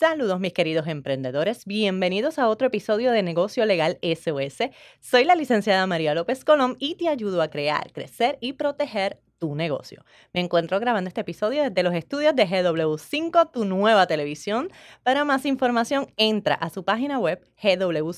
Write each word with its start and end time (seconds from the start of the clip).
Saludos 0.00 0.40
mis 0.40 0.54
queridos 0.54 0.86
emprendedores, 0.86 1.66
bienvenidos 1.66 2.38
a 2.38 2.48
otro 2.48 2.68
episodio 2.68 3.12
de 3.12 3.22
Negocio 3.22 3.66
Legal 3.66 3.98
SOS. 4.00 4.70
Soy 4.98 5.24
la 5.24 5.34
licenciada 5.34 5.86
María 5.86 6.14
López 6.14 6.42
Colón 6.42 6.78
y 6.78 6.94
te 6.94 7.06
ayudo 7.06 7.42
a 7.42 7.48
crear, 7.48 7.92
crecer 7.92 8.38
y 8.40 8.54
proteger 8.54 9.20
tu 9.38 9.54
negocio. 9.54 10.02
Me 10.32 10.40
encuentro 10.40 10.80
grabando 10.80 11.08
este 11.08 11.20
episodio 11.20 11.64
desde 11.64 11.82
los 11.82 11.92
estudios 11.92 12.34
de 12.34 12.48
GW5, 12.48 13.50
tu 13.52 13.66
nueva 13.66 14.06
televisión. 14.06 14.70
Para 15.02 15.26
más 15.26 15.44
información, 15.44 16.06
entra 16.16 16.54
a 16.54 16.70
su 16.70 16.82
página 16.82 17.18
web 17.18 17.46
gwcinco.com. 17.62 18.14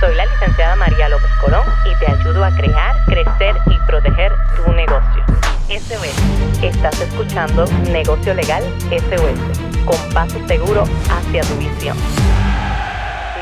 Soy 0.00 0.14
la 0.14 0.24
licenciada 0.24 0.76
María 0.76 1.10
López 1.10 1.30
Colón 1.42 1.66
y 1.84 1.94
te 2.02 2.10
ayudo 2.10 2.42
a 2.42 2.56
crear, 2.56 2.96
crecer 3.04 3.54
y 3.66 3.76
proteger 3.86 4.32
tu 4.56 4.72
negocio. 4.72 5.33
SOS. 5.68 6.62
Estás 6.62 7.00
escuchando 7.00 7.64
Negocio 7.90 8.34
Legal 8.34 8.62
SOS, 8.90 9.58
con 9.86 10.12
paso 10.12 10.46
seguro 10.46 10.82
hacia 11.08 11.40
tu 11.40 11.54
visión. 11.56 11.96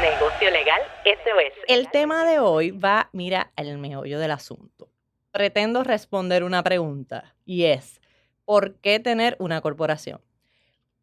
Negocio 0.01 0.51
Legal 0.53 0.81
SOS. 1.05 1.65
El 1.67 1.91
tema 1.91 2.25
de 2.25 2.39
hoy 2.39 2.71
va, 2.71 3.11
mira, 3.13 3.51
al 3.57 3.77
meollo 3.79 4.21
del 4.21 4.31
asunto. 4.31 4.89
Pretendo 5.33 5.83
responder 5.83 6.45
una 6.45 6.63
pregunta 6.63 7.35
y 7.45 7.65
es, 7.65 8.01
¿por 8.45 8.77
qué 8.77 9.01
tener 9.01 9.37
una 9.41 9.61
corporación? 9.61 10.21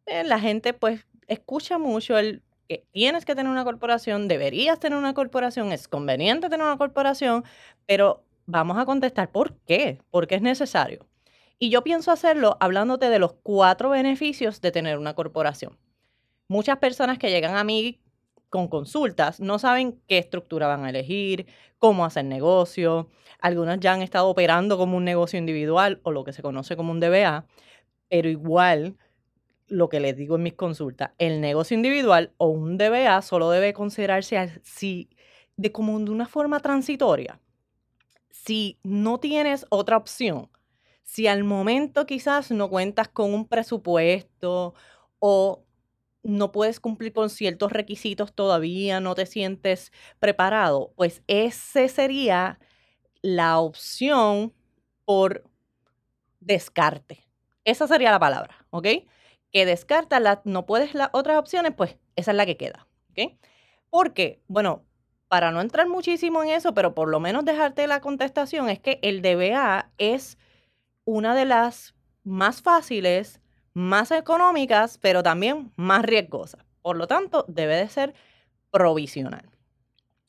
Eh, 0.06 0.24
la 0.24 0.40
gente 0.40 0.72
pues 0.72 1.06
escucha 1.26 1.76
mucho 1.76 2.16
el 2.16 2.42
que 2.66 2.86
tienes 2.92 3.26
que 3.26 3.34
tener 3.34 3.52
una 3.52 3.64
corporación, 3.64 4.26
deberías 4.26 4.80
tener 4.80 4.98
una 4.98 5.12
corporación, 5.12 5.70
es 5.70 5.86
conveniente 5.86 6.48
tener 6.48 6.64
una 6.64 6.78
corporación, 6.78 7.44
pero 7.84 8.24
vamos 8.46 8.78
a 8.78 8.86
contestar 8.86 9.30
por 9.30 9.58
qué, 9.66 9.98
por 10.10 10.26
qué 10.26 10.36
es 10.36 10.42
necesario. 10.42 11.09
Y 11.62 11.68
yo 11.68 11.84
pienso 11.84 12.10
hacerlo 12.10 12.56
hablándote 12.58 13.10
de 13.10 13.18
los 13.18 13.34
cuatro 13.34 13.90
beneficios 13.90 14.62
de 14.62 14.72
tener 14.72 14.96
una 14.96 15.14
corporación. 15.14 15.78
Muchas 16.48 16.78
personas 16.78 17.18
que 17.18 17.30
llegan 17.30 17.54
a 17.54 17.64
mí 17.64 18.00
con 18.48 18.66
consultas 18.66 19.40
no 19.40 19.58
saben 19.58 20.00
qué 20.08 20.16
estructura 20.16 20.68
van 20.68 20.86
a 20.86 20.88
elegir, 20.88 21.46
cómo 21.78 22.06
hacer 22.06 22.24
negocio. 22.24 23.10
Algunas 23.40 23.78
ya 23.78 23.92
han 23.92 24.00
estado 24.00 24.28
operando 24.28 24.78
como 24.78 24.96
un 24.96 25.04
negocio 25.04 25.38
individual 25.38 26.00
o 26.02 26.12
lo 26.12 26.24
que 26.24 26.32
se 26.32 26.40
conoce 26.40 26.76
como 26.76 26.92
un 26.92 26.98
DBA, 26.98 27.44
pero 28.08 28.30
igual 28.30 28.96
lo 29.68 29.90
que 29.90 30.00
les 30.00 30.16
digo 30.16 30.36
en 30.36 30.44
mis 30.44 30.54
consultas, 30.54 31.10
el 31.18 31.42
negocio 31.42 31.74
individual 31.74 32.32
o 32.38 32.48
un 32.48 32.78
DBA 32.78 33.20
solo 33.20 33.50
debe 33.50 33.74
considerarse 33.74 34.38
así 34.38 35.10
de 35.58 35.72
como 35.72 36.00
de 36.00 36.10
una 36.10 36.26
forma 36.26 36.60
transitoria. 36.60 37.38
Si 38.30 38.78
no 38.82 39.20
tienes 39.20 39.66
otra 39.68 39.98
opción, 39.98 40.48
si 41.04 41.26
al 41.26 41.44
momento 41.44 42.06
quizás 42.06 42.50
no 42.50 42.68
cuentas 42.70 43.08
con 43.08 43.32
un 43.34 43.46
presupuesto 43.48 44.74
o 45.18 45.64
no 46.22 46.52
puedes 46.52 46.80
cumplir 46.80 47.12
con 47.12 47.30
ciertos 47.30 47.72
requisitos 47.72 48.34
todavía, 48.34 49.00
no 49.00 49.14
te 49.14 49.26
sientes 49.26 49.92
preparado, 50.18 50.92
pues 50.96 51.22
esa 51.26 51.88
sería 51.88 52.58
la 53.22 53.58
opción 53.58 54.52
por 55.04 55.44
descarte. 56.40 57.26
Esa 57.64 57.86
sería 57.86 58.10
la 58.10 58.18
palabra, 58.18 58.66
¿ok? 58.70 58.86
Que 59.52 59.66
descarta, 59.66 60.20
la, 60.20 60.42
no 60.44 60.66
puedes 60.66 60.94
las 60.94 61.10
otras 61.12 61.38
opciones, 61.38 61.72
pues 61.76 61.96
esa 62.16 62.30
es 62.32 62.36
la 62.36 62.46
que 62.46 62.56
queda, 62.56 62.86
¿ok? 63.10 63.32
Porque, 63.90 64.42
bueno, 64.48 64.84
para 65.28 65.52
no 65.52 65.60
entrar 65.60 65.88
muchísimo 65.88 66.42
en 66.42 66.50
eso, 66.50 66.74
pero 66.74 66.94
por 66.94 67.08
lo 67.08 67.20
menos 67.20 67.44
dejarte 67.44 67.86
la 67.86 68.00
contestación, 68.00 68.68
es 68.70 68.80
que 68.80 68.98
el 69.02 69.22
DBA 69.22 69.90
es 69.98 70.38
una 71.10 71.34
de 71.34 71.44
las 71.44 71.94
más 72.22 72.62
fáciles, 72.62 73.40
más 73.74 74.12
económicas, 74.12 74.96
pero 74.98 75.22
también 75.22 75.72
más 75.76 76.02
riesgosas. 76.04 76.64
Por 76.82 76.96
lo 76.96 77.06
tanto, 77.06 77.44
debe 77.48 77.76
de 77.76 77.88
ser 77.88 78.14
provisional. 78.70 79.50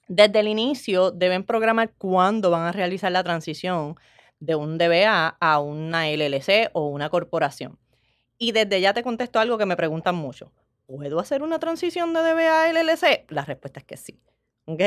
Desde 0.08 0.40
el 0.40 0.48
inicio 0.48 1.12
deben 1.12 1.44
programar 1.44 1.94
cuándo 1.98 2.50
van 2.50 2.64
a 2.64 2.72
realizar 2.72 3.12
la 3.12 3.24
transición 3.24 3.96
de 4.40 4.56
un 4.56 4.78
DBA 4.78 5.38
a 5.40 5.60
una 5.60 6.10
LLC 6.10 6.72
o 6.74 6.88
una 6.88 7.10
corporación. 7.10 7.78
Y 8.40 8.52
desde 8.52 8.82
ya 8.82 8.94
te 8.94 9.04
contesto 9.04 9.40
algo 9.40 9.60
que 9.60 9.68
me 9.68 9.78
preguntan 9.78 10.16
mucho. 10.16 10.52
¿Puedo 10.88 11.20
hacer 11.20 11.44
una 11.44 11.60
transición 11.60 12.12
de 12.14 12.22
DBA 12.22 12.64
a 12.64 12.74
LLC? 12.74 13.26
La 13.30 13.46
respuesta 13.46 13.80
es 13.80 13.86
que 13.86 13.98
sí. 13.98 14.20
¿Ok? 14.66 14.82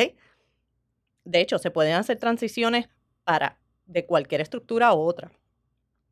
De 1.25 1.41
hecho, 1.41 1.59
se 1.59 1.71
pueden 1.71 1.94
hacer 1.94 2.19
transiciones 2.19 2.88
para 3.22 3.59
de 3.87 4.04
cualquier 4.06 4.41
estructura 4.41 4.93
u 4.93 4.99
otra. 4.99 5.31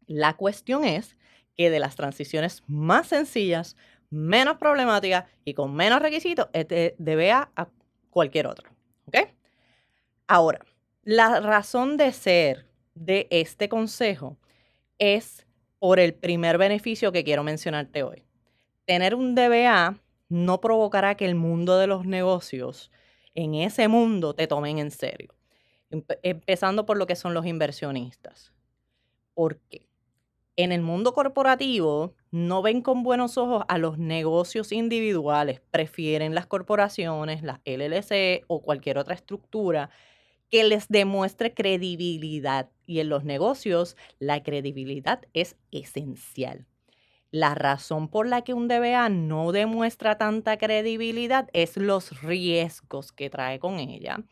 La 0.06 0.36
cuestión 0.36 0.84
es 0.84 1.16
que 1.56 1.70
de 1.70 1.80
las 1.80 1.96
transiciones 1.96 2.62
más 2.66 3.08
sencillas, 3.08 3.76
menos 4.10 4.58
problemáticas 4.58 5.24
y 5.44 5.54
con 5.54 5.74
menos 5.74 6.00
requisitos 6.00 6.48
es 6.52 6.68
de 6.68 6.94
DBA 6.98 7.50
a 7.56 7.68
cualquier 8.10 8.46
otro. 8.46 8.70
Ahora, 10.26 10.60
la 11.02 11.40
razón 11.40 11.96
de 11.96 12.12
ser 12.12 12.66
de 12.94 13.26
este 13.30 13.68
consejo 13.68 14.38
es 14.98 15.46
por 15.78 15.98
el 15.98 16.14
primer 16.14 16.58
beneficio 16.58 17.12
que 17.12 17.24
quiero 17.24 17.42
mencionarte 17.42 18.02
hoy. 18.02 18.24
Tener 18.86 19.14
un 19.14 19.34
DBA 19.34 19.98
no 20.28 20.60
provocará 20.60 21.16
que 21.16 21.26
el 21.26 21.34
mundo 21.34 21.76
de 21.76 21.86
los 21.86 22.06
negocios, 22.06 22.90
en 23.34 23.54
ese 23.54 23.88
mundo, 23.88 24.34
te 24.34 24.46
tomen 24.46 24.78
en 24.78 24.90
serio. 24.90 25.34
Empezando 26.22 26.86
por 26.86 26.96
lo 26.96 27.06
que 27.06 27.16
son 27.16 27.34
los 27.34 27.44
inversionistas. 27.44 28.52
¿Por 29.34 29.58
qué? 29.68 29.91
En 30.56 30.72
el 30.72 30.82
mundo 30.82 31.14
corporativo 31.14 32.14
no 32.30 32.62
ven 32.62 32.82
con 32.82 33.02
buenos 33.02 33.38
ojos 33.38 33.64
a 33.68 33.78
los 33.78 33.98
negocios 33.98 34.72
individuales, 34.72 35.60
prefieren 35.70 36.34
las 36.34 36.46
corporaciones, 36.46 37.42
las 37.42 37.60
LLC 37.64 38.44
o 38.48 38.62
cualquier 38.62 38.98
otra 38.98 39.14
estructura 39.14 39.90
que 40.50 40.64
les 40.64 40.88
demuestre 40.88 41.54
credibilidad. 41.54 42.70
Y 42.86 43.00
en 43.00 43.08
los 43.08 43.24
negocios 43.24 43.96
la 44.18 44.42
credibilidad 44.42 45.22
es 45.32 45.56
esencial. 45.70 46.66
La 47.30 47.54
razón 47.54 48.08
por 48.08 48.26
la 48.26 48.42
que 48.42 48.52
un 48.52 48.68
DBA 48.68 49.08
no 49.08 49.52
demuestra 49.52 50.18
tanta 50.18 50.58
credibilidad 50.58 51.48
es 51.54 51.78
los 51.78 52.20
riesgos 52.20 53.10
que 53.10 53.30
trae 53.30 53.58
con 53.58 53.78
ella 53.78 54.22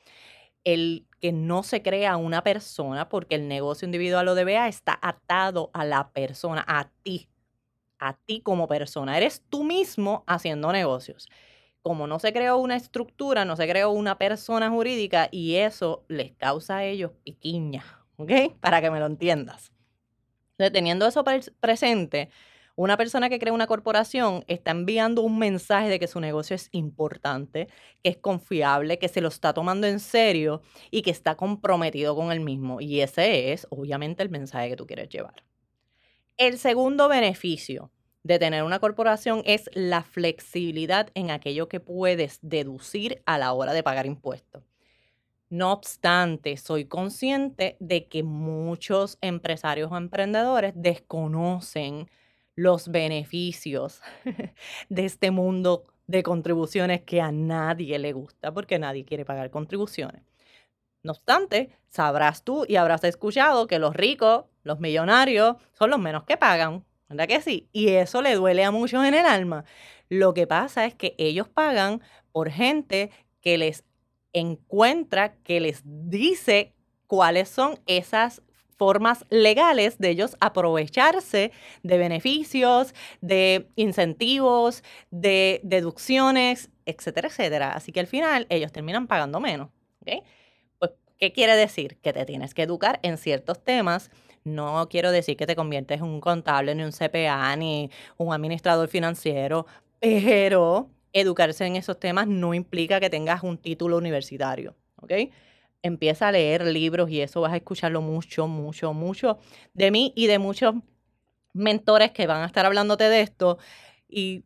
el 0.65 1.07
que 1.21 1.33
no 1.33 1.63
se 1.63 1.83
crea 1.83 2.17
una 2.17 2.43
persona, 2.43 3.09
porque 3.09 3.35
el 3.35 3.49
negocio 3.49 3.87
individual 3.87 4.29
o 4.29 4.35
DBA 4.35 4.69
está 4.69 4.99
atado 5.03 5.71
a 5.75 5.85
la 5.85 6.13
persona, 6.13 6.65
a 6.67 6.91
ti, 7.03 7.29
a 7.99 8.15
ti 8.15 8.41
como 8.41 8.69
persona. 8.69 9.17
Eres 9.17 9.45
tú 9.49 9.65
mismo 9.65 10.25
haciendo 10.27 10.73
negocios. 10.73 11.29
Como 11.83 12.07
no 12.07 12.19
se 12.19 12.33
creó 12.33 12.59
una 12.59 12.77
estructura, 12.77 13.45
no 13.45 13.57
se 13.57 13.69
creó 13.69 13.91
una 13.91 14.19
persona 14.19 14.71
jurídica 14.71 15.29
y 15.31 15.57
eso 15.57 16.05
les 16.09 16.33
causa 16.33 16.79
a 16.79 16.85
ellos 16.85 17.13
piquiña, 17.25 17.85
¿ok? 18.17 18.59
Para 18.61 18.81
que 18.81 18.91
me 18.91 19.01
lo 19.01 19.07
entiendas. 19.07 19.73
teniendo 20.57 21.07
eso 21.07 21.25
presente, 21.61 22.29
una 22.83 22.97
persona 22.97 23.29
que 23.29 23.39
crea 23.39 23.53
una 23.53 23.67
corporación 23.67 24.43
está 24.47 24.71
enviando 24.71 25.21
un 25.21 25.39
mensaje 25.39 25.91
de 25.91 25.99
que 25.99 26.07
su 26.07 26.19
negocio 26.19 26.57
es 26.57 26.71
importante, 26.73 27.69
que 28.03 28.09
es 28.09 28.17
confiable, 28.17 28.99
que 28.99 29.09
se 29.09 29.21
lo 29.21 29.29
está 29.29 29.53
tomando 29.53 29.87
en 29.87 30.01
serio 30.01 30.63
y 30.91 31.03
que 31.03 31.11
está 31.11 31.37
comprometido 31.37 32.17
con 32.17 32.33
el 32.33 32.41
mismo. 32.41 32.81
Y 32.81 33.03
ese 33.03 33.53
es, 33.53 33.67
obviamente, 33.69 34.23
el 34.23 34.31
mensaje 34.31 34.71
que 34.71 34.77
tú 34.77 34.87
quieres 34.87 35.11
llevar. 35.11 35.45
El 36.39 36.57
segundo 36.57 37.07
beneficio 37.09 37.91
de 38.23 38.39
tener 38.39 38.63
una 38.63 38.79
corporación 38.79 39.43
es 39.45 39.69
la 39.75 40.03
flexibilidad 40.03 41.11
en 41.13 41.31
aquello 41.31 41.69
que 41.69 41.81
puedes 41.81 42.39
deducir 42.41 43.23
a 43.27 43.37
la 43.37 43.53
hora 43.53 43.75
de 43.75 43.83
pagar 43.83 44.07
impuestos. 44.07 44.65
No 45.51 45.73
obstante, 45.73 46.57
soy 46.57 46.87
consciente 46.87 47.77
de 47.79 48.09
que 48.09 48.23
muchos 48.23 49.19
empresarios 49.21 49.93
o 49.93 49.99
emprendedores 49.99 50.73
desconocen 50.77 52.09
los 52.61 52.89
beneficios 52.89 54.03
de 54.91 55.05
este 55.07 55.31
mundo 55.31 55.85
de 56.07 56.23
contribuciones 56.23 57.01
que 57.01 57.23
a 57.23 57.33
nadie 57.33 57.99
le 57.99 58.13
gusta 58.13 58.53
porque 58.53 58.79
nadie 58.79 59.07
quiere 59.07 59.25
pagar 59.25 59.51
contribuciones. 59.51 60.23
No 61.03 61.13
obstante, 61.13 61.71
sabrás 61.89 62.45
tú 62.45 62.67
y 62.69 62.77
habrás 62.77 63.03
escuchado 63.05 63.67
que 63.67 63.79
los 63.79 63.95
ricos, 63.95 64.45
los 64.63 64.79
millonarios, 64.79 65.57
son 65.73 65.89
los 65.89 65.99
menos 65.99 66.25
que 66.25 66.37
pagan, 66.37 66.85
¿verdad 67.09 67.29
que 67.29 67.41
sí? 67.41 67.71
Y 67.73 67.89
eso 67.89 68.21
le 68.21 68.35
duele 68.35 68.63
a 68.65 68.71
muchos 68.71 69.07
en 69.07 69.15
el 69.15 69.25
alma. 69.25 69.65
Lo 70.11 70.35
que 70.35 70.47
pasa 70.47 70.85
es 70.85 70.95
que 70.95 71.15
ellos 71.17 71.49
pagan 71.49 72.03
por 72.31 72.51
gente 72.51 73.11
que 73.41 73.57
les 73.57 73.85
encuentra, 74.35 75.35
que 75.37 75.61
les 75.61 75.81
dice 75.85 76.75
cuáles 77.07 77.49
son 77.49 77.81
esas 77.87 78.43
formas 78.81 79.27
legales 79.29 79.99
de 79.99 80.09
ellos 80.11 80.37
aprovecharse 80.41 81.53
de 81.83 81.99
beneficios, 81.99 82.95
de 83.21 83.69
incentivos, 83.77 84.83
de 85.11 85.61
deducciones, 85.65 86.71
etcétera, 86.87 87.29
etcétera. 87.29 87.73
Así 87.75 87.93
que 87.93 88.01
al 88.01 88.07
final 88.07 88.47
ellos 88.49 88.73
terminan 88.73 89.07
pagando 89.07 89.39
menos. 89.39 89.69
Pues, 90.79 90.93
¿qué 91.19 91.33
quiere 91.33 91.57
decir? 91.57 91.99
Que 92.03 92.13
te 92.13 92.25
tienes 92.25 92.55
que 92.55 92.63
educar 92.63 93.01
en 93.03 93.19
ciertos 93.19 93.63
temas, 93.65 94.11
No 94.45 94.89
quiero 94.89 95.13
decir 95.13 95.37
que 95.37 95.47
te 95.47 95.55
conviertes 95.57 95.99
en 96.01 96.07
un 96.07 96.21
contable, 96.21 96.75
ni 96.75 96.83
un 96.83 96.93
CPA, 96.93 97.55
ni 97.57 97.91
un 98.17 98.33
administrador 98.33 98.89
financiero, 98.89 99.67
pero 100.01 100.89
educarse 101.13 101.67
en 101.67 101.77
esos 101.77 101.99
temas 102.01 102.27
no 102.27 102.55
implica 102.55 103.01
que 103.01 103.11
tengas 103.11 103.43
un 103.43 103.59
título 103.59 103.99
universitario, 103.99 104.75
¿ok? 105.03 105.13
Empieza 105.83 106.29
a 106.29 106.33
leer 106.33 106.65
libros 106.67 107.11
y 107.11 107.21
eso 107.21 107.41
vas 107.41 107.53
a 107.53 107.57
escucharlo 107.57 108.03
mucho, 108.03 108.47
mucho, 108.47 108.93
mucho 108.93 109.39
de 109.73 109.91
mí 109.91 110.13
y 110.15 110.27
de 110.27 110.39
muchos 110.39 110.75
mentores 111.53 112.13
que 112.13 112.27
van 112.27 112.43
a 112.43 112.47
estar 112.47 112.67
hablándote 112.67 113.05
de 113.05 113.23
esto. 113.23 113.59
Y 114.09 114.45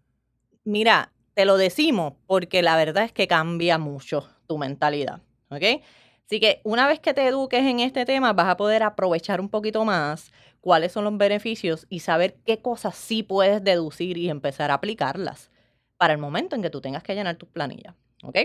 mira, 0.64 1.12
te 1.34 1.44
lo 1.44 1.56
decimos 1.56 2.14
porque 2.26 2.62
la 2.62 2.76
verdad 2.76 3.04
es 3.04 3.12
que 3.12 3.26
cambia 3.26 3.78
mucho 3.78 4.28
tu 4.46 4.58
mentalidad, 4.58 5.20
¿ok? 5.50 5.82
Así 6.26 6.40
que 6.40 6.60
una 6.64 6.86
vez 6.86 7.00
que 7.00 7.12
te 7.12 7.26
eduques 7.26 7.62
en 7.64 7.80
este 7.80 8.06
tema, 8.06 8.32
vas 8.32 8.48
a 8.48 8.56
poder 8.56 8.82
aprovechar 8.82 9.40
un 9.40 9.48
poquito 9.48 9.84
más 9.84 10.32
cuáles 10.60 10.92
son 10.92 11.04
los 11.04 11.18
beneficios 11.18 11.86
y 11.90 12.00
saber 12.00 12.36
qué 12.46 12.62
cosas 12.62 12.94
sí 12.94 13.22
puedes 13.22 13.62
deducir 13.62 14.16
y 14.16 14.30
empezar 14.30 14.70
a 14.70 14.74
aplicarlas 14.74 15.50
para 15.98 16.14
el 16.14 16.18
momento 16.18 16.56
en 16.56 16.62
que 16.62 16.70
tú 16.70 16.80
tengas 16.80 17.02
que 17.02 17.14
llenar 17.14 17.36
tus 17.36 17.48
planillas, 17.50 17.94
¿ok? 18.22 18.38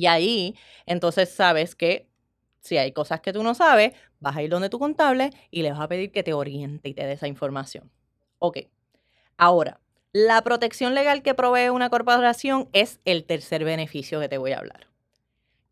Y 0.00 0.06
ahí 0.06 0.56
entonces 0.86 1.28
sabes 1.28 1.74
que 1.74 2.08
si 2.60 2.78
hay 2.78 2.92
cosas 2.92 3.20
que 3.20 3.34
tú 3.34 3.42
no 3.42 3.54
sabes, 3.54 3.92
vas 4.18 4.34
a 4.34 4.42
ir 4.42 4.48
donde 4.48 4.70
tu 4.70 4.78
contable 4.78 5.28
y 5.50 5.60
le 5.60 5.72
vas 5.72 5.80
a 5.80 5.88
pedir 5.88 6.10
que 6.10 6.22
te 6.22 6.32
oriente 6.32 6.88
y 6.88 6.94
te 6.94 7.04
dé 7.04 7.12
esa 7.12 7.28
información. 7.28 7.90
Ok. 8.38 8.60
Ahora, 9.36 9.78
la 10.12 10.40
protección 10.40 10.94
legal 10.94 11.22
que 11.22 11.34
provee 11.34 11.68
una 11.68 11.90
corporación 11.90 12.70
es 12.72 12.98
el 13.04 13.26
tercer 13.26 13.62
beneficio 13.62 14.20
que 14.20 14.30
te 14.30 14.38
voy 14.38 14.52
a 14.52 14.58
hablar. 14.60 14.86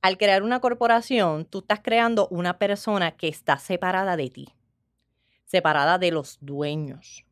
Al 0.03 0.19
crear 0.19 0.43
una 0.43 0.61
corporación, 0.61 1.47
tú 1.47 1.61
estás 1.61 1.81
creando 1.83 2.29
una 2.29 2.59
persona 2.59 3.13
que 3.13 3.29
está 3.29 3.59
separada 3.59 4.19
de 4.19 4.29
ti, 4.29 4.49
separada 5.47 5.97
de 5.97 6.11
los 6.11 6.37
dueños, 6.43 7.25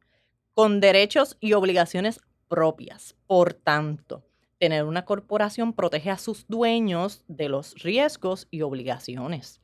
con 0.55 0.81
derechos 0.81 1.37
y 1.41 1.53
obligaciones 1.53 2.21
propias. 2.49 3.17
Por 3.27 3.53
tanto, 3.53 4.26
tener 4.59 4.85
una 4.85 5.05
corporación 5.05 5.73
protege 5.73 6.11
a 6.11 6.19
sus 6.19 6.47
dueños 6.49 7.25
de 7.29 7.49
los 7.49 7.75
riesgos 7.83 8.49
y 8.51 8.63
obligaciones, 8.63 9.61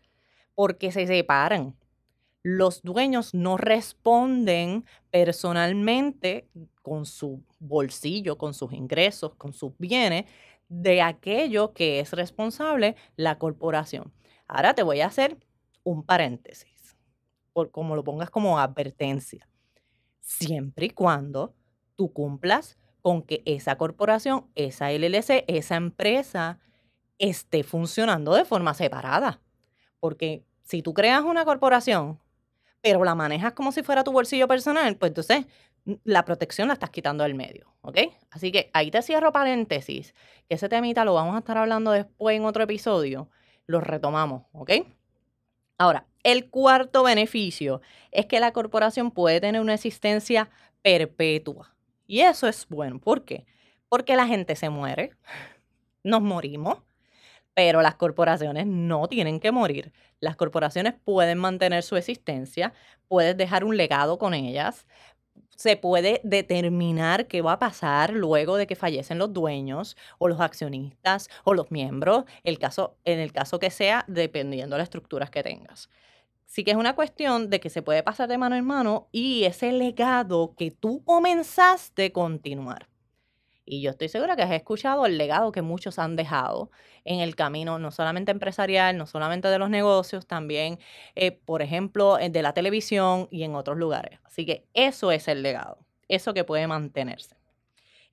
porque 0.54 0.92
se 0.92 1.06
separan. 1.06 1.76
Los 2.42 2.82
dueños 2.82 3.34
no 3.34 3.56
responden 3.56 4.84
personalmente 5.10 6.48
con 6.82 7.06
su 7.06 7.42
bolsillo, 7.60 8.36
con 8.36 8.52
sus 8.52 8.72
ingresos, 8.72 9.34
con 9.36 9.52
sus 9.52 9.72
bienes, 9.78 10.26
de 10.68 11.02
aquello 11.02 11.72
que 11.72 12.00
es 12.00 12.12
responsable 12.12 12.96
la 13.16 13.38
corporación. 13.38 14.12
Ahora 14.48 14.74
te 14.74 14.82
voy 14.82 15.00
a 15.00 15.06
hacer 15.06 15.38
un 15.84 16.02
paréntesis, 16.02 16.96
por 17.52 17.70
como 17.70 17.94
lo 17.94 18.02
pongas 18.02 18.30
como 18.30 18.58
advertencia. 18.58 19.48
Siempre 20.20 20.86
y 20.86 20.90
cuando 20.90 21.54
tú 21.94 22.12
cumplas 22.12 22.78
con 23.02 23.22
que 23.22 23.42
esa 23.44 23.76
corporación, 23.76 24.46
esa 24.54 24.90
LLC, 24.90 25.44
esa 25.48 25.76
empresa 25.76 26.58
esté 27.18 27.62
funcionando 27.62 28.34
de 28.34 28.44
forma 28.44 28.74
separada. 28.74 29.40
Porque 30.00 30.44
si 30.62 30.82
tú 30.82 30.94
creas 30.94 31.22
una 31.22 31.44
corporación, 31.44 32.20
pero 32.80 33.04
la 33.04 33.14
manejas 33.14 33.52
como 33.52 33.72
si 33.72 33.82
fuera 33.82 34.04
tu 34.04 34.12
bolsillo 34.12 34.48
personal, 34.48 34.96
pues 34.96 35.10
entonces 35.10 35.46
la 36.04 36.24
protección 36.24 36.68
la 36.68 36.74
estás 36.74 36.90
quitando 36.90 37.24
del 37.24 37.34
medio, 37.34 37.74
¿ok? 37.82 37.98
Así 38.30 38.52
que 38.52 38.70
ahí 38.72 38.90
te 38.90 39.02
cierro 39.02 39.32
paréntesis, 39.32 40.14
que 40.48 40.54
ese 40.54 40.68
temita 40.68 41.04
lo 41.04 41.14
vamos 41.14 41.34
a 41.34 41.38
estar 41.40 41.58
hablando 41.58 41.90
después 41.90 42.36
en 42.36 42.44
otro 42.44 42.62
episodio, 42.64 43.28
lo 43.66 43.80
retomamos, 43.80 44.44
¿ok? 44.52 44.70
Ahora, 45.78 46.06
el 46.22 46.50
cuarto 46.50 47.02
beneficio 47.02 47.80
es 48.12 48.26
que 48.26 48.38
la 48.38 48.52
corporación 48.52 49.10
puede 49.10 49.40
tener 49.40 49.60
una 49.60 49.74
existencia 49.74 50.50
perpetua. 50.82 51.74
Y 52.12 52.20
eso 52.20 52.46
es 52.46 52.66
bueno. 52.68 52.98
¿Por 52.98 53.24
qué? 53.24 53.46
Porque 53.88 54.16
la 54.16 54.26
gente 54.26 54.54
se 54.54 54.68
muere, 54.68 55.12
nos 56.04 56.20
morimos, 56.20 56.82
pero 57.54 57.80
las 57.80 57.94
corporaciones 57.94 58.66
no 58.66 59.08
tienen 59.08 59.40
que 59.40 59.50
morir. 59.50 59.94
Las 60.20 60.36
corporaciones 60.36 60.92
pueden 61.06 61.38
mantener 61.38 61.82
su 61.82 61.96
existencia, 61.96 62.74
puedes 63.08 63.34
dejar 63.38 63.64
un 63.64 63.78
legado 63.78 64.18
con 64.18 64.34
ellas, 64.34 64.86
se 65.56 65.78
puede 65.78 66.20
determinar 66.22 67.28
qué 67.28 67.40
va 67.40 67.52
a 67.52 67.58
pasar 67.58 68.12
luego 68.12 68.58
de 68.58 68.66
que 68.66 68.76
fallecen 68.76 69.16
los 69.16 69.32
dueños 69.32 69.96
o 70.18 70.28
los 70.28 70.38
accionistas 70.38 71.30
o 71.44 71.54
los 71.54 71.70
miembros, 71.70 72.24
el 72.44 72.58
caso, 72.58 72.98
en 73.06 73.20
el 73.20 73.32
caso 73.32 73.58
que 73.58 73.70
sea, 73.70 74.04
dependiendo 74.06 74.76
de 74.76 74.80
las 74.80 74.86
estructuras 74.88 75.30
que 75.30 75.42
tengas 75.42 75.88
sí 76.52 76.64
que 76.64 76.72
es 76.72 76.76
una 76.76 76.94
cuestión 76.94 77.48
de 77.48 77.60
que 77.60 77.70
se 77.70 77.80
puede 77.80 78.02
pasar 78.02 78.28
de 78.28 78.36
mano 78.36 78.56
en 78.56 78.66
mano 78.66 79.08
y 79.10 79.44
ese 79.44 79.72
legado 79.72 80.54
que 80.54 80.70
tú 80.70 81.02
comenzaste 81.02 82.12
continuar. 82.12 82.90
Y 83.64 83.80
yo 83.80 83.90
estoy 83.90 84.10
segura 84.10 84.36
que 84.36 84.42
has 84.42 84.52
escuchado 84.52 85.06
el 85.06 85.16
legado 85.16 85.50
que 85.50 85.62
muchos 85.62 85.98
han 85.98 86.14
dejado 86.14 86.70
en 87.04 87.20
el 87.20 87.36
camino, 87.36 87.78
no 87.78 87.90
solamente 87.90 88.32
empresarial, 88.32 88.98
no 88.98 89.06
solamente 89.06 89.48
de 89.48 89.58
los 89.58 89.70
negocios, 89.70 90.26
también, 90.26 90.78
eh, 91.14 91.32
por 91.32 91.62
ejemplo, 91.62 92.18
de 92.18 92.42
la 92.42 92.52
televisión 92.52 93.28
y 93.30 93.44
en 93.44 93.54
otros 93.54 93.78
lugares. 93.78 94.20
Así 94.22 94.44
que 94.44 94.66
eso 94.74 95.10
es 95.10 95.28
el 95.28 95.42
legado, 95.42 95.78
eso 96.08 96.34
que 96.34 96.44
puede 96.44 96.66
mantenerse. 96.66 97.41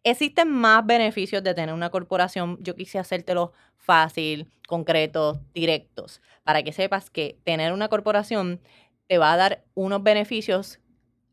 Existen 0.04 0.50
más 0.50 0.86
beneficios 0.86 1.44
de 1.44 1.54
tener 1.54 1.74
una 1.74 1.90
corporación. 1.90 2.58
Yo 2.62 2.76
quise 2.76 3.00
hacértelo 3.00 3.52
fácil, 3.78 4.52
concretos, 4.68 5.40
directos, 5.54 6.22
para 6.44 6.64
que 6.64 6.72
sepas 6.72 7.10
que 7.10 7.40
tener 7.44 7.74
una 7.74 7.90
corporación 7.90 8.62
te 9.08 9.18
va 9.18 9.34
a 9.34 9.38
dar 9.38 9.66
unos 9.74 10.04
beneficios 10.04 10.80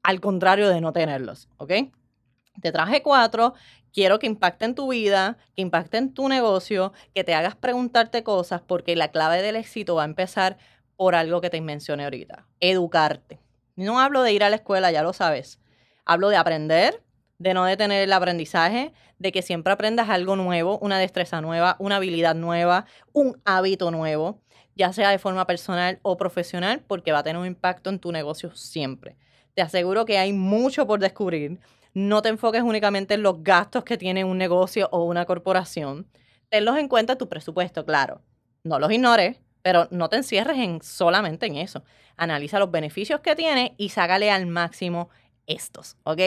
al 0.03 0.21
contrario 0.21 0.69
de 0.69 0.81
no 0.81 0.93
tenerlos, 0.93 1.49
¿ok? 1.59 1.73
Te 2.63 2.73
traje 2.73 3.03
cuatro, 3.03 3.55
quiero 3.93 4.19
que 4.19 4.27
impacten 4.27 4.75
tu 4.75 4.89
vida, 4.89 5.37
que 5.55 5.63
impacten 5.63 6.15
tu 6.15 6.29
negocio, 6.29 6.93
que 7.15 7.25
te 7.25 7.35
hagas 7.35 7.55
preguntarte 7.57 8.23
cosas, 8.23 8.63
porque 8.63 8.97
la 8.97 9.11
clave 9.11 9.43
del 9.43 9.57
éxito 9.57 9.97
va 9.97 10.03
a 10.03 10.07
empezar 10.07 10.57
por 10.97 11.15
algo 11.15 11.41
que 11.41 11.51
te 11.51 11.61
mencioné 11.61 12.05
ahorita, 12.05 12.47
educarte. 12.61 13.41
No 13.77 14.01
hablo 14.01 14.23
de 14.23 14.33
ir 14.33 14.43
a 14.43 14.51
la 14.51 14.57
escuela, 14.57 14.91
ya 14.91 15.03
lo 15.03 15.13
sabes. 15.13 15.61
Hablo 16.07 16.31
de 16.31 16.37
aprender, 16.37 17.03
de 17.39 17.55
no 17.55 17.65
detener 17.65 18.03
el 18.03 18.13
aprendizaje, 18.13 18.93
de 19.19 19.33
que 19.33 19.43
siempre 19.43 19.73
aprendas 19.73 20.09
algo 20.09 20.37
nuevo, 20.37 20.79
una 20.79 20.99
destreza 20.99 21.41
nueva, 21.41 21.77
una 21.79 21.97
habilidad 21.97 22.35
nueva, 22.35 22.87
un 23.13 23.41
hábito 23.45 23.91
nuevo, 23.91 24.41
ya 24.75 24.93
sea 24.93 25.11
de 25.11 25.19
forma 25.19 25.47
personal 25.47 25.99
o 26.03 26.17
profesional, 26.17 26.83
porque 26.87 27.13
va 27.13 27.21
a 27.21 27.23
tener 27.23 27.41
un 27.41 27.47
impacto 27.47 27.91
en 27.91 27.99
tu 27.99 28.13
negocio 28.13 28.55
siempre. 28.55 29.17
Te 29.55 29.63
aseguro 29.63 30.05
que 30.05 30.19
hay 30.19 30.33
mucho 30.33 30.87
por 30.87 31.01
descubrir. 31.01 31.61
No 31.95 32.21
te 32.21 32.29
enfoques 32.29 32.63
únicamente 32.63 33.15
en 33.15 33.23
los 33.23 33.43
gastos 33.43 33.85
que 33.85 33.97
tiene 33.97 34.25
un 34.25 34.37
negocio 34.37 34.89
o 34.93 35.05
una 35.05 35.25
corporación. 35.25 36.07
Tenlos 36.51 36.77
en 36.77 36.89
cuenta 36.89 37.17
tu 37.17 37.29
presupuesto, 37.29 37.87
claro. 37.87 38.21
No 38.65 38.79
los 38.79 38.93
ignores, 38.93 39.41
pero 39.63 39.89
no 39.91 40.09
te 40.11 40.17
encierres 40.17 40.59
en 40.59 40.83
solamente 40.83 41.47
en 41.47 41.57
eso. 41.57 41.83
Analiza 42.17 42.59
los 42.59 42.71
beneficios 42.71 43.21
que 43.21 43.35
tiene 43.35 43.75
y 43.79 43.89
sácale 43.89 44.31
al 44.31 44.47
máximo 44.47 45.09
estos, 45.47 45.97
¿ok? 46.05 46.21